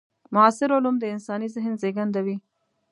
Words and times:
معاصر 0.33 0.69
علوم 0.77 0.95
د 0.99 1.03
انساني 1.15 1.47
ذهن 1.55 1.73
زېږنده 1.81 2.21
وي. 2.25 2.37